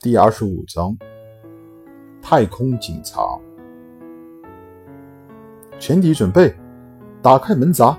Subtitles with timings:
[0.00, 0.96] 第二十五章，
[2.22, 3.20] 太空警察。
[5.80, 6.54] 全体准备，
[7.20, 7.98] 打开门闸。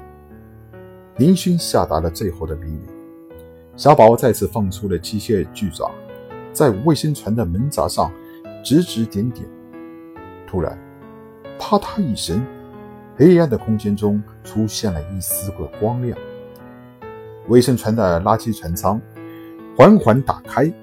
[1.17, 2.87] 林勋下达了最后的命令。
[3.75, 5.91] 小宝再次放出了机械巨爪，
[6.53, 8.09] 在卫生船的门闸上
[8.63, 9.45] 指指点点。
[10.47, 10.79] 突然，
[11.59, 12.41] 啪嗒一声，
[13.17, 16.17] 黑暗的空间中出现了一丝个光亮。
[17.49, 19.01] 卫生船的垃圾船舱
[19.75, 20.73] 缓缓打开。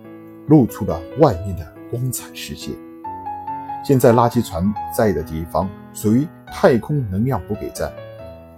[0.47, 2.73] 露出了外面的光彩世界。
[3.85, 7.93] 现在垃圾船在的地方属于太空能量补给站，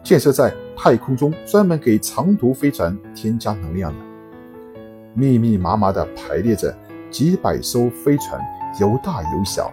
[0.02, 3.98] 建设在太空中，专门给长途飞船添加能量的。
[5.14, 6.74] 密密麻麻地排列着
[7.10, 8.40] 几百艘飞船，
[8.80, 9.70] 有大有小，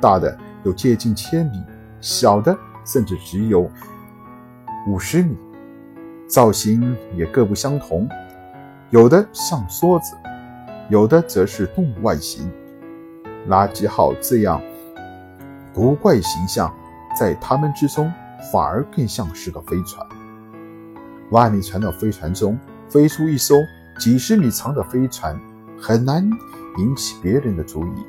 [0.00, 1.62] 大的有接近千米，
[2.00, 3.70] 小的甚至只有
[4.86, 5.36] 五十米，
[6.26, 8.08] 造型也各不相同，
[8.90, 10.16] 有的像梭子。
[10.92, 12.52] 有的则是动物外形，
[13.48, 14.60] 垃圾号这样
[15.72, 16.70] 古怪形象，
[17.18, 18.12] 在他们之中
[18.52, 20.06] 反而更像是个飞船。
[21.30, 22.58] 万米长的飞船中
[22.90, 23.54] 飞出一艘
[23.98, 25.40] 几十米长的飞船，
[25.80, 26.28] 很难
[26.76, 28.06] 引起别人的注意，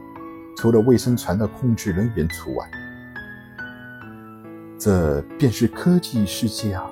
[0.58, 2.70] 除了卫生船的控制人员除外。
[4.78, 6.84] 这便是科技世界啊！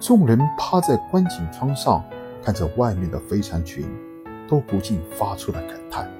[0.00, 2.04] 众人趴在观景窗上，
[2.42, 3.88] 看着外面的飞船群。
[4.50, 6.10] 都不禁发出了感叹：“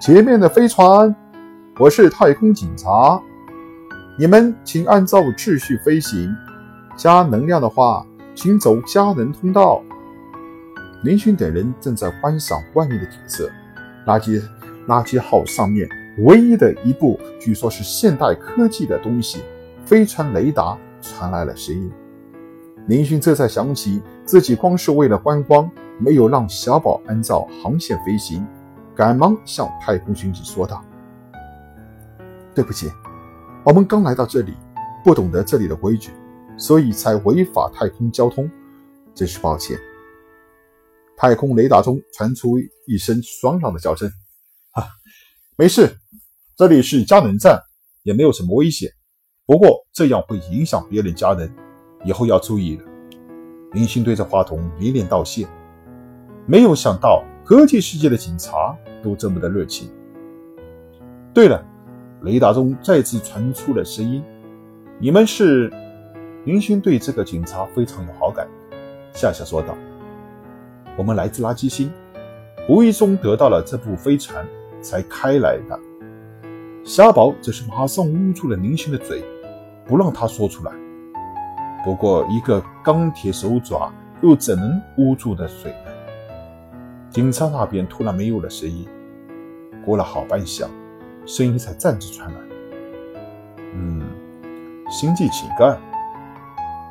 [0.00, 1.12] 前面的飞船，
[1.80, 3.20] 我是太空警察，
[4.16, 6.32] 你们请按照秩序飞行。
[6.96, 9.82] 加能量的话，请走加能通道。”
[11.02, 13.50] 林勋等人正在观赏外面的景色。
[14.06, 14.40] 垃圾
[14.86, 19.42] 垃圾号上面唯一的一部据说是现代科技的东西——
[19.84, 21.92] 飞船雷达传来了声音。
[22.88, 28.46] 林勋这才想起自己光是为了观光，没有让小宝按照航线飞行，
[28.96, 30.82] 赶忙向太空巡警说道
[32.56, 32.90] ：“对不起，
[33.62, 34.54] 我们刚来到这里，
[35.04, 36.12] 不懂得这里的规矩，
[36.56, 38.50] 所以才违法太空交通，
[39.14, 39.78] 真是抱歉。”
[41.14, 44.10] 太空雷达中传出一声爽朗的叫声
[44.72, 44.88] ：“哈，
[45.58, 45.94] 没事，
[46.56, 47.60] 这里是加能站，
[48.02, 48.90] 也没有什么危险。
[49.44, 51.52] 不过这样会影响别人家人。”
[52.04, 52.84] 以后要注意了。
[53.72, 55.46] 林星对着话筒连连道谢。
[56.46, 59.90] 没有想到科技世界的警察都这么的热情。
[61.34, 61.62] 对了，
[62.22, 64.22] 雷达中再次传出了声音
[64.98, 65.70] ：“你们是？”
[66.44, 68.48] 林星对这个警察非常有好感，
[69.12, 69.76] 笑笑说道
[70.96, 71.92] ：“我们来自垃圾星，
[72.68, 74.46] 无意中得到了这部飞船
[74.80, 75.78] 才开来的。”
[76.82, 79.22] 虾宝则是马上捂住了林星的嘴，
[79.84, 80.72] 不让他说出来。
[81.84, 83.90] 不过，一个钢铁手爪
[84.20, 85.90] 又怎能捂住的嘴呢？
[87.08, 88.86] 警察那边突然没有了声音，
[89.84, 90.66] 过了好半晌，
[91.24, 92.36] 声音才暂时传来
[93.74, 94.02] ：“嗯，
[94.90, 95.76] 星际乞丐，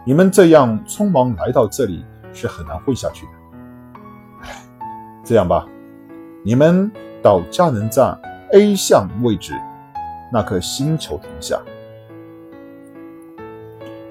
[0.05, 3.31] 你们这样匆忙来到这里是很难混下去的。
[4.43, 4.49] 哎，
[5.23, 5.67] 这样吧，
[6.43, 8.17] 你们到佳能站
[8.53, 9.53] A 项位置
[10.31, 11.59] 那颗星球停下。”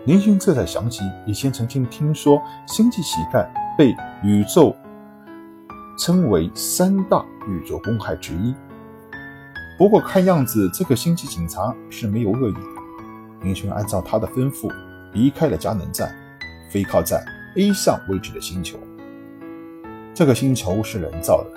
[0.06, 3.44] 林勋这才想起，以前曾经听说星际乞丐
[3.76, 4.72] 被宇宙
[5.98, 8.54] 称为三大宇宙公害之一。
[9.76, 12.60] 不过看样子，这个星际警察是没有恶意的。
[13.42, 14.72] 林勋按照他的吩咐
[15.12, 16.14] 离开了加能站，
[16.70, 17.20] 飞靠在
[17.56, 18.78] A 项位置的星球。
[20.14, 21.50] 这个星球是人造的，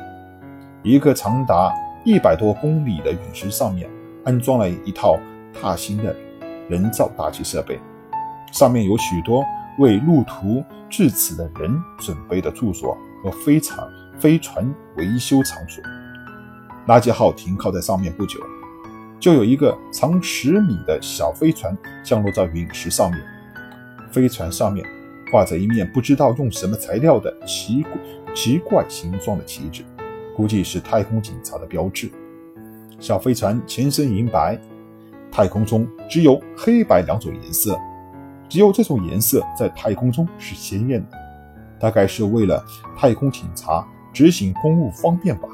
[0.81, 1.71] 一个长达
[2.03, 3.87] 一百多公里的陨石上面
[4.25, 5.19] 安装了一套
[5.61, 6.15] 大型的
[6.67, 7.79] 人造大气设备。
[8.51, 9.43] 上面有许多
[9.77, 13.87] 为路途至此的人准备的住所和飞船
[14.17, 14.67] 飞船
[14.97, 15.83] 维修场所。
[16.87, 18.39] 垃圾号停靠在上面不久，
[19.19, 23.21] 就有一个长十米的小飞船降落在陨石上面。
[24.11, 24.83] 飞船上面
[25.31, 27.91] 挂着一面不知道用什么材料的奇怪
[28.33, 29.83] 奇怪形状的旗帜，
[30.35, 32.09] 估计是太空警察的标志。
[32.99, 34.59] 小飞船全身银白，
[35.31, 37.77] 太空中只有黑白两种颜色。
[38.49, 41.17] 只有这种颜色在太空中是鲜艳的，
[41.79, 42.65] 大概是为了
[42.97, 45.47] 太空警察执行公务方便吧。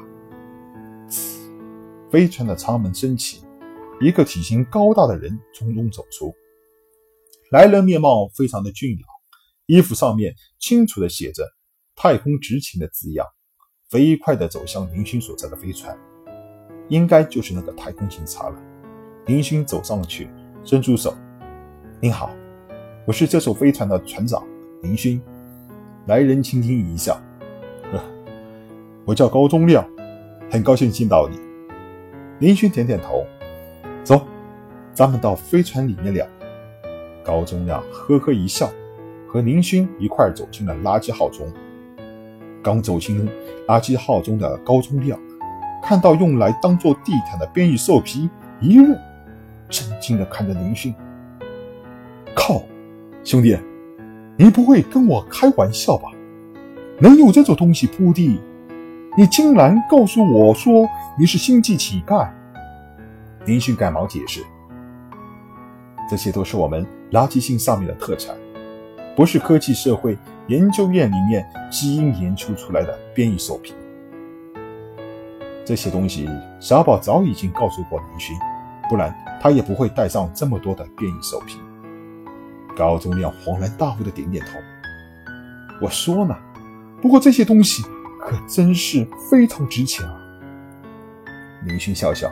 [2.10, 3.44] 飞船的舱门升起，
[4.00, 6.34] 一个体型高大的人从中走出。
[7.50, 9.06] 来人面貌非常的俊朗，
[9.66, 11.44] 衣服上面清楚的写着
[11.94, 13.26] “太空执勤”的字样，
[13.90, 15.96] 飞快的走向林勋所在的飞船，
[16.88, 18.56] 应该就是那个太空警察了。
[19.26, 20.30] 林勋走上了去，
[20.64, 21.14] 伸出手
[22.00, 22.30] ：“您好。”
[23.06, 24.42] 我是这艘飞船的船长
[24.82, 25.22] 林勋，
[26.06, 27.14] 来人轻轻一笑，
[27.92, 28.00] 呵，
[29.04, 29.88] 我叫高宗亮，
[30.50, 31.38] 很高兴见到你。
[32.40, 33.24] 林勋点点头，
[34.02, 34.26] 走，
[34.92, 36.26] 咱们到飞船里面聊。
[37.22, 38.68] 高宗亮呵呵一笑，
[39.28, 41.46] 和林勋一块走进了垃圾号中。
[42.60, 43.24] 刚走进
[43.68, 45.16] 垃圾号中的高宗亮，
[45.80, 48.28] 看到用来当做地毯的变异兽皮，
[48.60, 48.98] 一愣，
[49.68, 50.92] 震惊地看着林勋。
[52.34, 52.64] 靠，
[53.26, 53.58] 兄弟，
[54.36, 56.08] 你不会跟我开玩笑吧？
[57.00, 58.38] 能有这种东西铺地？
[59.18, 60.88] 你竟然告诉我说
[61.18, 62.30] 你是星际乞丐？
[63.44, 64.44] 林勋赶忙解释
[66.08, 68.32] ：“这些都是我们垃圾星上面的特产，
[69.16, 73.74] 不是科技社会研究院里面基因研究出来的变异兽皮。
[75.64, 76.30] 这些东西
[76.60, 78.36] 小宝早已经告诉过林勋，
[78.88, 79.12] 不然
[79.42, 81.58] 他也不会带上这么多的变异兽皮。”
[82.76, 84.58] 高宗亮恍然大悟的点点头
[85.80, 86.36] ：“我说呢，
[87.00, 87.82] 不过这些东西……”
[88.18, 90.18] 可真是非常值钱啊！
[91.62, 92.28] 林勋笑笑，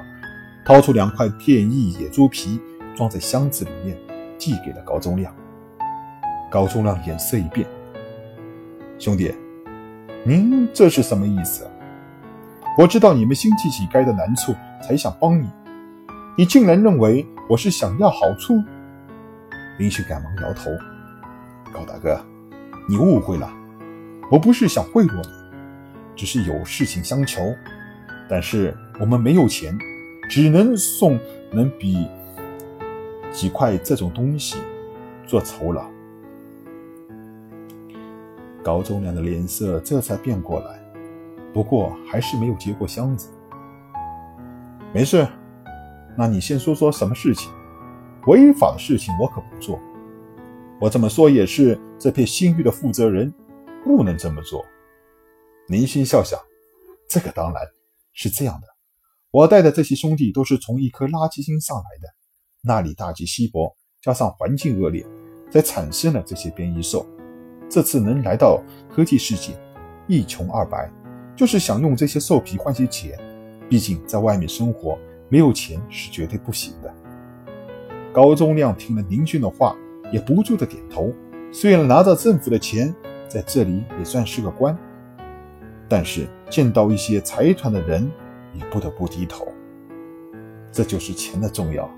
[0.67, 2.61] 掏出两块变异野猪皮，
[2.97, 3.97] 装在箱子里面，
[4.37, 5.33] 递给了高宗亮。
[6.51, 7.65] 高宗亮脸色一变
[8.99, 9.33] ：“兄弟，
[10.25, 11.65] 您这是什么意思？
[12.77, 14.53] 我知道你们星际乞丐的难处，
[14.83, 15.49] 才想帮你。
[16.37, 18.61] 你竟然认为我是想要好处？”
[19.79, 20.71] 林旭赶忙摇头
[21.73, 22.19] ：“高大哥，
[22.89, 23.53] 你误会了，
[24.31, 25.29] 我不是想贿赂你。”
[26.17, 27.43] 只是有事情相求，
[28.29, 29.77] 但是我们没有钱，
[30.31, 31.19] 只能送
[31.51, 32.07] 能比
[33.33, 34.57] 几块这种东西
[35.27, 35.85] 做酬劳。
[38.63, 40.79] 高宗亮的脸色这才变过来，
[41.53, 43.29] 不过还是没有接过箱子。
[44.93, 45.27] 没事，
[46.17, 47.51] 那你先说说什么事情？
[48.27, 49.79] 违法的事情我可不做。
[50.81, 53.33] 我这么说也是这片星域的负责人，
[53.85, 54.65] 不能这么做。
[55.69, 56.37] 林星笑笑
[57.09, 57.63] ：“这个当然
[58.13, 58.67] 是这样的。
[59.31, 62.09] 我带的这些兄弟都是从一颗垃圾星上来的，
[62.63, 65.07] 那里大气稀薄，加上环境恶劣，
[65.51, 67.07] 才产生了这些变异兽。
[67.69, 69.59] 这次能来到科技世界，
[70.07, 70.91] 一穷二白，
[71.37, 73.19] 就是想用这些兽皮换些钱。
[73.69, 74.99] 毕竟在外面生活，
[75.31, 76.95] 没有钱是绝对不行的。”
[78.15, 79.75] 高宗亮听了林勋的话，
[80.13, 81.13] 也不住的点头。
[81.51, 82.95] 虽然拿着政府的钱，
[83.27, 84.79] 在这里也算是个官。
[85.89, 88.09] 但是见到一些财团的人，
[88.53, 89.49] 也不得不低头。
[90.71, 91.91] 这就是钱的重要。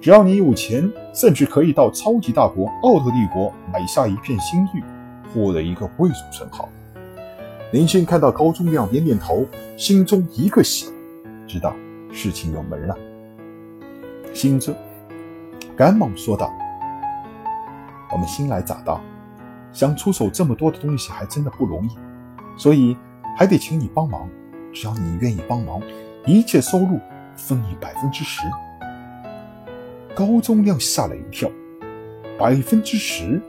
[0.00, 4.84] 只要你有钱，甚至可以到超级大国奥特帝国买下一片星域，
[5.32, 6.68] 获得一个贵族称号。
[7.72, 9.44] 林勋看到高宗亮点点头，
[9.76, 10.92] 心中一个喜，
[11.44, 11.74] 知道
[12.12, 12.96] 事情有门了。
[14.32, 14.74] 心中
[15.76, 16.52] 赶忙说道
[18.12, 19.00] ：“我们新来乍到，
[19.72, 21.90] 想出手这么多的东西，还真的不容易。”
[22.56, 22.96] 所以
[23.36, 24.28] 还得请你帮忙，
[24.72, 25.80] 只要你愿意帮忙，
[26.24, 27.00] 一切收入
[27.34, 28.42] 分你百分之十。
[30.14, 31.50] 高宗亮吓了一跳，
[32.38, 33.42] 百分之十，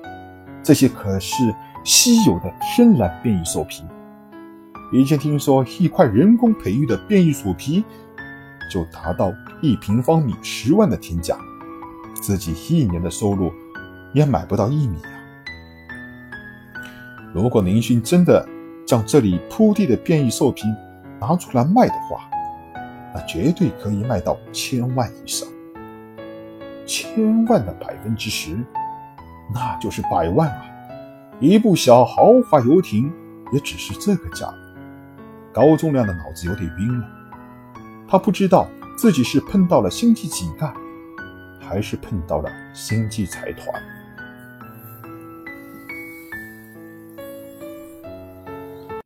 [0.64, 3.84] 这些可是稀有的天然变异兽皮。
[4.92, 7.84] 以前听说一块人工培育的变异鼠皮
[8.72, 9.32] 就达到
[9.62, 11.38] 一平方米十万的天价，
[12.26, 13.54] 自己一年的收入
[14.12, 15.14] 也买不到一米啊！
[17.32, 18.44] 如果林勋真的……
[18.88, 20.62] 将这里铺地的变异兽皮
[21.20, 22.30] 拿出来卖的话，
[23.12, 25.50] 那绝对可以卖到千万以上。
[26.86, 28.56] 千万的百分之十，
[29.52, 30.66] 那就是百万啊！
[31.40, 33.12] 一部小豪华游艇
[33.52, 34.54] 也只是这个价。
[35.52, 37.08] 高宗亮的脑子有点晕了，
[38.08, 40.72] 他不知道自己是碰到了星际乞丐，
[41.68, 43.95] 还是碰到了星际财团。